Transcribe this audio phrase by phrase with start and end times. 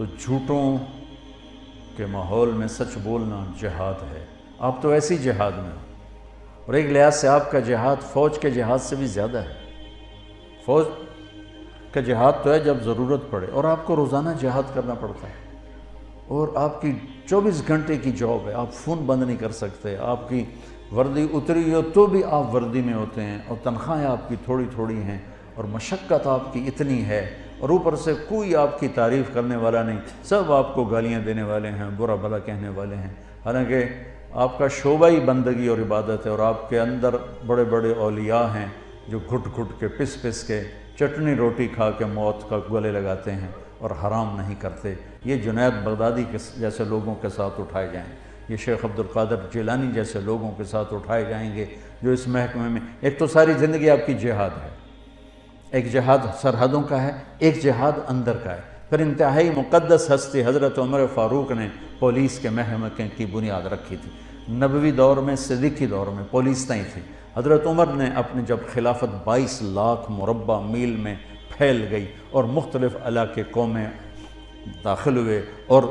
[0.00, 0.76] تو جھوٹوں
[1.96, 4.24] کے ماحول میں سچ بولنا جہاد ہے۔
[4.58, 5.94] آپ تو ایسی جہاد میں ہو۔
[6.66, 9.54] اور ایک لحاظ سے آپ کا جہاد فوج کے جہاد سے بھی زیادہ ہے۔
[10.64, 10.84] فوج
[11.92, 15.58] کا جہاد تو ہے جب ضرورت پڑے اور آپ کو روزانہ جہاد کرنا پڑتا ہے۔
[16.28, 16.92] اور آپ کی
[17.26, 20.44] چوبیس گھنٹے کی جاب ہے، آپ فون بند نہیں کر سکتے۔ آپ کی
[20.92, 24.64] وردی اتری ہو تو بھی آپ وردی میں ہوتے ہیں اور تنخواہیں آپ کی تھوڑی
[24.74, 25.18] تھوڑی ہیں
[25.54, 29.82] اور مشقت آپ کی اتنی ہے۔ اور اوپر سے کوئی آپ کی تعریف کرنے والا
[29.82, 33.10] نہیں، سب آپ کو گالیاں دینے والے ہیں، برا بلا کہنے والے ہیں۔
[33.44, 33.84] حالانکہ
[34.32, 37.14] آپ کا شعبہ ہی بندگی اور عبادت ہے اور آپ کے اندر
[37.46, 38.66] بڑے بڑے اولیاء ہیں
[39.08, 40.60] جو گھٹ گھٹ کے پس پس کے
[40.96, 43.48] چٹنی روٹی کھا کے موت کا گلے لگاتے ہیں
[43.78, 48.08] اور حرام نہیں کرتے۔ یہ جنید بغدادی کے جیسے لوگوں کے ساتھ اٹھائے جائیں۔
[48.48, 51.64] یہ شیخ عبد القادر جیلانی جیسے لوگوں کے ساتھ اٹھائے جائیں گے
[52.02, 54.69] جو اس محکمے میں، ایک تو ساری زندگی آپ کی جہاد ہے۔
[55.70, 60.78] ایک جہاد سرحدوں کا ہے، ایک جہاد اندر کا ہے۔ پھر انتہائی مقدس ہستی حضرت
[60.78, 64.10] عمر فاروق نے پولیس کے محکمے کی بنیاد رکھی تھی۔
[64.54, 67.02] نبوی دور میں، صدیقی دور میں پولیس نہیں تھی
[67.36, 71.14] حضرت عمر نے اپنے جب خلافت بائیس لاکھ مربع میل میں
[71.56, 73.86] پھیل گئی اور مختلف علاقے قومیں
[74.84, 75.82] داخل ہوئے اور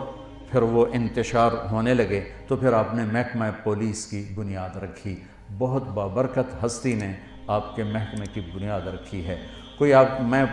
[0.52, 5.16] پھر وہ انتشار ہونے لگے، تو پھر آپ نے محکمہ پولیس کی بنیاد رکھی۔
[5.58, 7.14] بہت بابرکت ہستی نے
[7.48, 9.38] آپ کے محکمے کی بنیاد رکھی ہے۔
[9.80, 10.44] کوئی آپ میں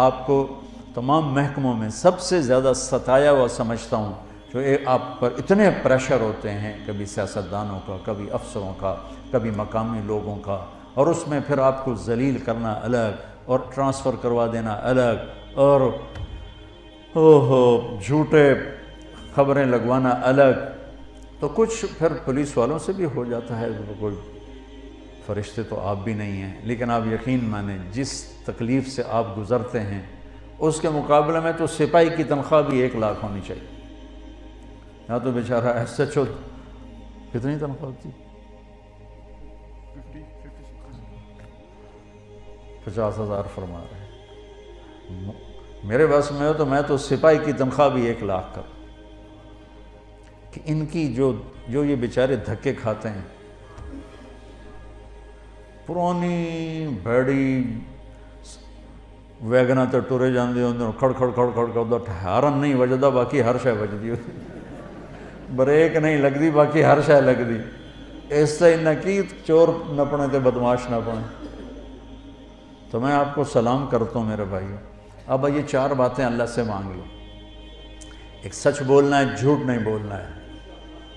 [0.00, 0.46] آپ کو
[0.94, 4.12] تمام محکموں میں سب سے زیادہ ستایا ہوا سمجھتا ہوں،
[4.52, 8.94] جو آپ پر اتنے پریشر ہوتے ہیں، کبھی سیاستدانوں کا، کبھی افسروں کا،
[9.32, 10.58] کبھی مقامی لوگوں کا،
[10.94, 15.80] اور اس میں پھر آپ کو ذلیل کرنا الگ، اور ٹرانسفر کروا دینا الگ، اور
[17.12, 18.48] اوہو، جھوٹے
[19.34, 20.64] خبریں لگوانا الگ۔
[21.40, 23.68] تو کچھ پھر پولیس والوں سے بھی ہو جاتا ہے
[24.00, 24.14] کوئی
[25.26, 29.80] فرشتے تو آپ بھی نہیں ہیں، لیکن آپ یقین مانیں جس تکلیف سے آپ گزرتے
[29.80, 30.02] ہیں،
[30.58, 33.76] اس کے مقابلے میں تو سپاہی کی تنخواہ بھی ایک لاکھ ہونی چاہیے۔
[35.08, 36.24] یا تو بیچارہ ایس ایچ او
[37.32, 38.10] کتنی تنخواہ تھی
[42.84, 44.06] پچاس ہزار فرما رہے
[45.84, 48.62] میرے بس میں ہو تو میں تو سپاہی کی تنخواہ بھی ایک لاکھ کر۔
[50.52, 51.32] کہ ان کی جو
[51.68, 53.35] جو یہ بیچارے دھکے کھاتے ہیں
[55.86, 57.62] پرانی بھیڑی
[59.42, 63.56] ویگنا تو ٹورے جاندے ہوں کھڑ کھڑ کھڑ کھڑ کھڑ ہارن نہیں وجدہ باقی ہر
[63.62, 64.32] شے وجدی ہوتی
[65.56, 67.58] بریک نہیں لگتی باقی ہر شے لگتی
[68.34, 71.20] اس سے نہ کی چور نہ پڑے تو بدماش نہ پڑے
[72.90, 74.76] تو میں آپ کو سلام کرتا ہوں میرے بھائیو
[75.26, 77.02] اب یہ چار باتیں اللہ سے مانگ لو
[78.42, 80.34] ایک سچ بولنا ہے جھوٹ نہیں بولنا ہے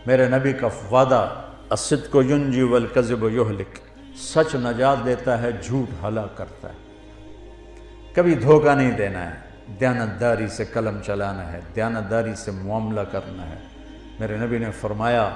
[0.05, 1.27] میرے نبی کا وعدہ
[1.71, 3.79] اسد کو ینجی والکذب یہلک
[4.19, 6.77] سچ نجات دیتا ہے، جھوٹ ہلاک کرتا ہے۔
[8.13, 9.35] کبھی دھوکہ نہیں دینا ہے،
[9.79, 13.55] دیانتداری سے قلم چلانا ہے، دیانتداری سے معاملہ کرنا ہے۔
[14.19, 15.29] میرے نبی نے فرمایا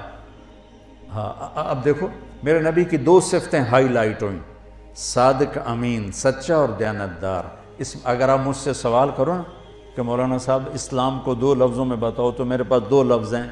[1.12, 2.08] ہاں اب دیکھو،
[2.42, 4.38] میرے نبی کی دو صفتیں ہائی لائٹ ہوئیں۔
[4.94, 7.44] صادق امین، سچا اور دیانتدار۔
[7.78, 9.42] اس اگر آپ مجھ سے سوال کرو نا
[9.96, 13.48] کہ مولانا صاحب، اسلام کو دو لفظوں میں بتاؤ تو میرے پاس دو لفظ ہیں،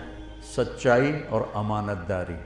[0.57, 2.37] سچائی اور امانت داری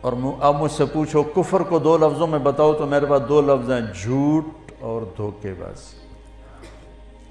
[0.00, 3.40] اور اب مجھ سے پوچھو، کفر کو دو لفظوں میں بتاؤ تو میرے پاس دو
[3.40, 5.94] لفظ ہیں، جھوٹ اور دھوکے باز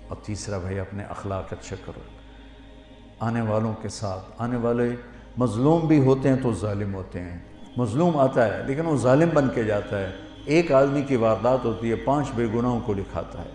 [0.07, 1.99] اور تیسرا بھائی، اپنے اخلاق اچھے کرو۔
[3.19, 4.95] آنے والوں کے ساتھ، آنے والے
[5.37, 7.39] مظلوم بھی ہوتے ہیں تو ظالم ہوتے ہیں۔
[7.77, 10.11] مظلوم آتا ہے، لیکن وہ ظالم بن کے جاتا ہے۔
[10.45, 13.49] ایک آدمی کی واردات ہوتی ہے، پانچ بے گناہوں کو لکھاتا ہے۔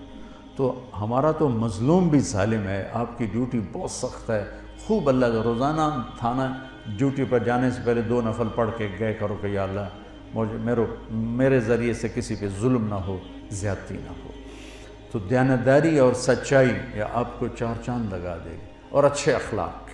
[0.56, 5.26] تو ہمارا تو مظلوم بھی ظالم ہے، آپ کی ڈیوٹی بہت سخت ہے۔ خوب اللہ
[5.26, 6.54] کا روزانہ تھانہ
[6.96, 9.88] ڈیوٹی پر جانے سے پہلے دو نفل پڑھ کے گئے کرو کہ یا اللہ،
[10.34, 13.18] مجھے میرے میرے ذریعے سے کسی پہ ظلم نہ ہو،
[13.50, 14.30] زیادتی نہ ہو۔
[15.10, 18.56] تو دیانتداری اور سچائی یا آپ کو چار چاند لگا دے گی۔
[18.90, 19.88] اور اچھے اخلاق،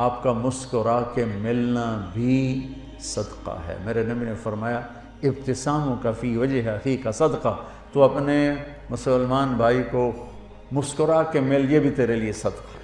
[0.00, 2.68] آپ کا مسکرا کے ملنا بھی
[3.00, 4.80] صدقہ ہے۔ میرے نبی نے فرمایا
[5.22, 7.56] ابتساموں کا فی وجہ فی کا صدقہ۔
[7.92, 8.54] تو اپنے
[8.90, 10.12] مسلمان بھائی کو
[10.72, 12.83] مسکرا کے مل، یہ بھی تیرے لیے صدقہ۔ ہے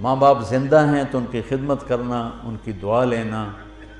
[0.00, 3.50] ماں باپ زندہ ہیں تو ان کی خدمت کرنا، ان کی دعا لینا،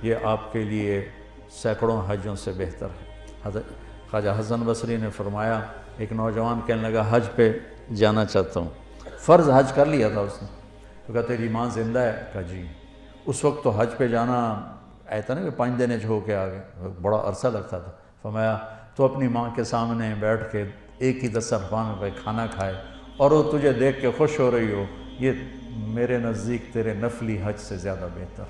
[0.03, 1.09] یہ آپ کے لیے
[1.51, 3.63] سینکڑوں حجوں سے بہتر ہے۔ حضرت
[4.11, 5.61] خواجہ حسن بصری نے فرمایا،
[5.99, 7.53] ایک نوجوان کہنے لگا، حج پہ
[7.95, 8.69] جانا چاہتا ہوں۔
[9.19, 10.49] فرض حج کر لیا تھا اس نے۔
[11.07, 12.67] تو کہا، تیری ماں زندہ ہے؟ کہا جی۔
[13.27, 14.61] اس وقت تو حج پہ جانا
[15.07, 17.93] ایسا نا کہ پانچ دن ہو کے آگے، بڑا عرصہ لگتا تھا۔
[18.23, 18.59] فرمایا،
[18.97, 20.65] تو اپنی ماں کے سامنے بیٹھ کے
[20.99, 22.75] ایک ہی دسترخوان پہ کھانا کھائے
[23.17, 24.85] اور وہ تجھے دیکھ کے خوش ہو رہی ہو۔
[25.19, 25.33] یہ
[25.77, 28.45] میرے نزدیک تیرے نفلی حج سے زیادہ بہتر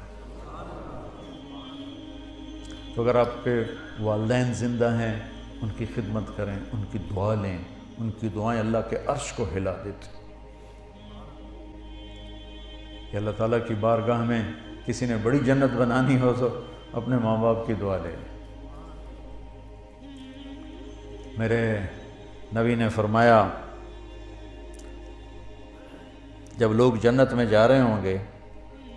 [2.94, 3.62] تو اگر آپ کے
[4.00, 5.20] والدین زندہ ہیں،
[5.62, 7.58] ان کی خدمت کریں، ان کی دعا لیں،
[7.98, 10.24] ان کی دعائیں اللہ کے عرش کو ہلا دیتے۔
[13.10, 14.42] کہ اللہ تعالیٰ کی بارگاہ میں
[14.86, 16.60] کسی نے بڑی جنت بنانی ہو تو
[16.92, 18.30] اپنے ماں باپ کی دعا لے لے
[21.38, 21.78] میرے
[22.56, 23.48] نبی نے فرمایا
[26.58, 28.18] جب لوگ جنت میں جا رہے ہوں گے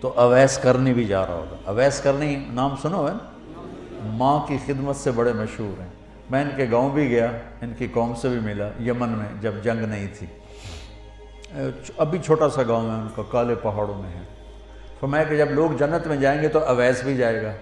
[0.00, 3.12] تو اویس کرنی بھی جا رہا ہوگا۔ اویس کرنی، نام سنو ہے؟
[4.04, 5.88] ماں کی خدمت سے بڑے مشہور ہیں۔
[6.30, 7.26] میں ان کے گاؤں بھی گیا،
[7.60, 10.26] ان کی قوم سے بھی ملا، یمن میں جب جنگ نہیں تھی۔
[11.96, 14.22] ابھی چھوٹا سا گاؤں ہے، ان کا کالے پہاڑوں میں ہے۔
[15.00, 17.52] فرمایا کہ جب لوگ جنت میں جائیں گے تو اویس بھی جائے گا۔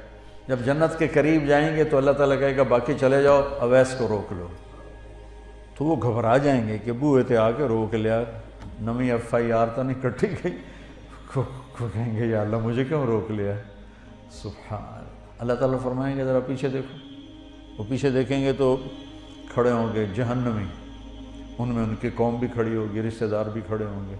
[0.48, 3.94] جب جنت کے قریب جائیں گے تو اللہ تعالیٰ کہے گا، باقی چلے جاؤ، اویس
[3.98, 4.46] کو روک لو۔
[5.78, 8.22] تو وہ گھبرا جائیں گے کہ بوئے تھے، آ کے روک لیا۔
[8.80, 10.56] نمی ایف آئی آر تو نہیں کٹی گئی۔
[11.78, 13.54] کہیں گے، یا اللہ مجھے کیوں روک لیا؟
[14.30, 15.04] سبحان
[15.38, 16.98] اللہ۔ تعالیٰ فرمائیں گے، ذرا پیچھے دیکھو۔
[17.78, 18.76] وہ پیچھے دیکھیں گے تو
[19.54, 20.64] کھڑے ہوں گے جہنمی۔
[21.58, 24.14] ان میں ان کی قوم بھی کھڑی ہوگی، رشتہ دار بھی کھڑے ہوں گے۔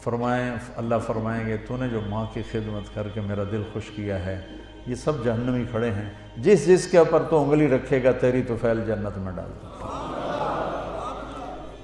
[0.00, 3.90] فرمائیں، اللہ فرمائیں گے، تو نے جو ماں کی خدمت کر کے میرا دل خوش
[3.96, 4.46] کیا ہے،
[4.86, 8.56] یہ سب جہنمی کھڑے ہیں۔ جس جس کے اوپر تو انگلی رکھے گا، تیری تو
[8.60, 9.97] فیل جنت میں ڈال دو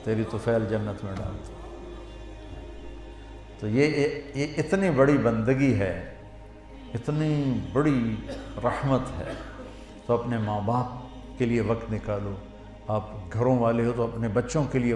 [0.04, 1.52] تیری تو فیل جنت میں ڈال دو
[3.58, 6.14] تو یہ اتنی بڑی بندگی ہے،
[6.94, 8.16] اتنی بڑی
[8.64, 9.32] رحمت ہے۔
[10.06, 12.34] تو اپنے ماں باپ کے لیے وقت نکالو۔
[12.88, 14.94] آپ گھروں والے ہو تو اپنے بچوں کے لیے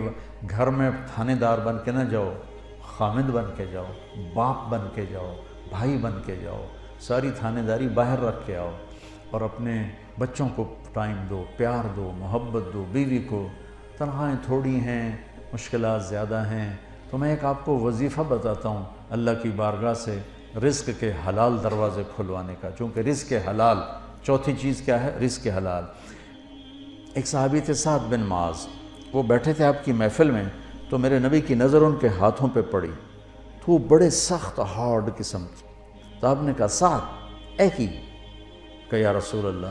[0.50, 2.32] گھر میں تھانے دار بن کے نہ جاؤ،
[2.82, 3.92] خامد بن کے جاؤ،
[4.34, 5.34] باپ بن کے جاؤ،
[5.68, 6.66] بھائی بن کے جاؤ،
[7.00, 8.70] ساری تھانے داری باہر رکھ کے آؤ
[9.30, 13.48] اور اپنے بچوں کو ٹائم دو، پیار دو، محبت دو، بیوی کو
[13.98, 15.16] تنخواہیں تھوڑی ہیں،
[15.52, 16.76] مشکلات زیادہ ہیں۔
[17.10, 20.18] تو میں ایک آپ کو وظیفہ بتاتا ہوں اللہ کی بارگاہ سے
[20.58, 23.76] رزق کے حلال دروازے کھلوانے کا۔ چونکہ رزق کے حلال،
[24.22, 25.84] چوتھی چیز کیا ہے؟ رزق کے حلال۔
[27.14, 28.66] ایک صحابی تھے سعد بن معاذ۔
[29.12, 30.44] وہ بیٹھے تھے آپ کی محفل میں،
[30.88, 32.90] تو میرے نبی کی نظر ان کے ہاتھوں پہ پڑی۔
[33.64, 35.44] تو وہ بڑے سخت، ہارڈ قسم
[36.20, 37.00] تو آپ نے کہا، سعد،
[37.58, 37.86] اے کی؟
[38.90, 39.66] کہ یا رسول اللہ،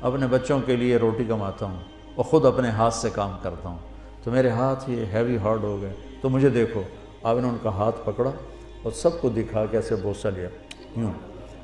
[0.00, 3.78] اپنے بچوں کے لیے روٹی کماتا ہوں۔ اور خود اپنے ہاتھ سے کام کرتا ہوں۔
[4.24, 6.82] تو میرے ہاتھ یہ ہیوی ہارڈ ہو گئے۔ تو مجھے دیکھو
[7.22, 8.30] آپ نے ان کا ہاتھ پکڑا
[8.82, 10.48] اور سب کو دکھا کے ایسے بوسہ لیا۔
[10.96, 11.12] یوں۔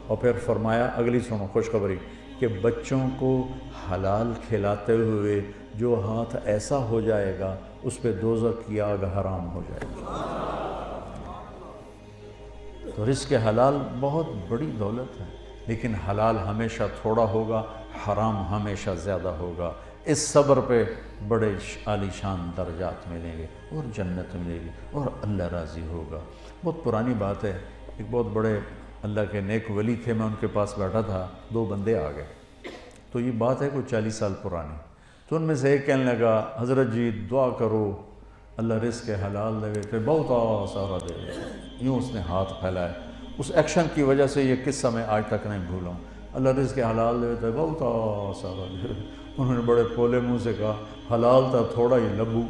[0.06, 1.96] اور پھر فرمایا، اگلی سنو، خوشخبری،
[2.38, 3.49] کہ بچوں کو
[3.90, 5.40] حلال کھلاتے ہوئے
[5.75, 10.19] جو ہاتھ ایسا ہو جائے گا، اس پہ دوزہ کی آگ حرام ہو جائے گا
[12.96, 15.26] تو رزق حلال بہت بڑی دولت ہے،
[15.66, 17.62] لیکن حلال ہمیشہ تھوڑا ہوگا،
[18.08, 19.72] حرام ہمیشہ زیادہ ہوگا۔
[20.04, 20.84] اس صبر پہ
[21.28, 21.54] بڑے
[21.87, 26.19] عالی شان درجات ملیں گے اور جنت ملے گی اور اللہ راضی ہوگا۔
[26.64, 27.58] بہت پرانی بات ہے۔
[27.96, 28.58] ایک بہت بڑے
[29.02, 32.26] اللہ کے نیک ولی تھے، میں ان کے پاس بیٹھا تھا، دو بندے آ گئے۔
[33.12, 34.76] تو یہ بات ہے کوئی چالیس سال پرانی۔
[35.28, 38.02] تو ان میں سے ایک کہنے لگا، حضرت جی دعا کرو،
[38.56, 41.31] اللہ رزق کے حلال دے۔ پھر بہت سارا دے۔
[41.81, 42.93] یوں اس نے ہاتھ پھیلائے۔
[43.38, 45.90] اس ایکشن کی وجہ سے یہ قصہ میں آج تک نہیں بھولا
[46.34, 50.52] اللہ رزق کے حلال دے تھے بہت سارا دے۔ انہوں نے بڑے پولے منہ سے
[50.52, 50.76] کہا،
[51.14, 52.40] حلال تھا تھوڑا ہی لبو۔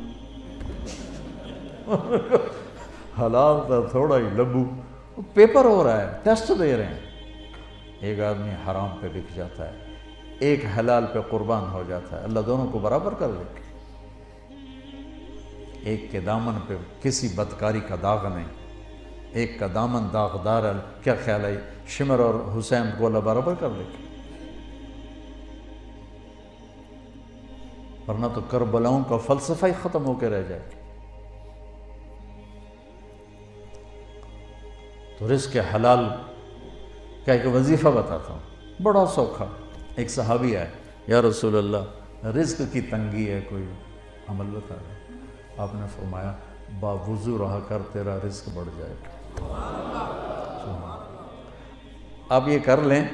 [3.21, 4.65] حلال تھا تھوڑا ہی لبو۔
[5.35, 7.01] پیپر ہو رہا ہے، ٹیسٹ دے رہے ہیں۔
[8.01, 9.79] ایک آدمی حرام پہ بک جاتا ہے،
[10.39, 13.61] ایک حلال پہ قربان ہو جاتا ہے۔ اللہ دونوں کو برابر کر لے۔
[15.83, 18.49] ایک کے دامن پہ کسی بدکاری کا داغ نہیں۔
[19.33, 23.69] ایک کا دامن داغدار ہے، کیا خیال ہے؟ شمر اور حسین کو اللہ برابر کر
[23.71, 24.12] لے۔
[28.13, 30.63] ورنہ تو کربلاؤں کا فلسفہ ہی ختم ہو کے رہ جائے۔
[35.19, 36.05] تو رزق حلال
[37.25, 38.41] کیا کہ وظیفہ بتاتا ہوں۔
[38.83, 39.45] بڑا سوکھا۔
[39.97, 40.71] ایک صحابی ہے
[41.07, 43.65] یا رسول اللہ، رزق کی تنگی ہے، کوئی
[44.29, 45.17] عمل بتا رہے
[45.59, 46.33] آپ نے فرمایا،
[46.81, 48.95] با وضو رہا کر تیرا رزق بڑھ جائے۔
[52.29, 53.05] آپ یہ کر لیں۔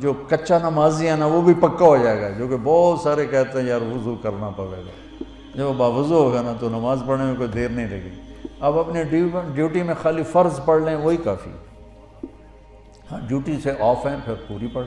[0.00, 3.26] جو کچا نمازی ہے نا وہ بھی پکا ہو جائے گا، جو کہ بہت سارے
[3.26, 5.22] کہتے ہیں، یار وضو کرنا پڑے گا۔
[5.54, 8.20] جب با وضو ہوگا نا تو نماز پڑھنے میں کوئی دیر نہیں لگی
[8.60, 9.04] اب اپنے
[9.54, 11.50] ڈیوٹی میں خالی فرض پڑھ لیں، وہی کافی۔
[13.12, 14.86] ہاں ڈیوٹی سے آف ہیں، پھر پوری پڑھ۔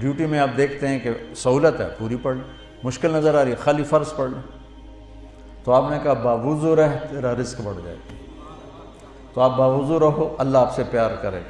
[0.00, 2.42] ڈیوٹی میں آپ دیکھتے ہیں کہ سہولت ہے، پوری پڑھ۔ لیں
[2.82, 4.42] مشکل نظر آ رہی ہے، خالی فرض پڑھ لیں۔
[5.64, 7.96] تو آپ نے کہا باوضو رہ تیرا رزق بڑھ جائے۔
[9.34, 11.40] تو آپ باوضو رہو، اللہ آپ سے پیار کرے۔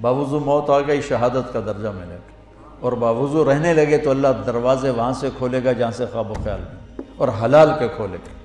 [0.00, 2.40] باوضو موت آ گئی، شہادت کا درجہ ملے۔ گا
[2.80, 6.34] اور باوضو رہنے لگے تو اللہ دروازے وہاں سے کھولے گا جہاں سے خواب و
[6.34, 8.39] خیال۔ میں اور حلال کے کھولے گا۔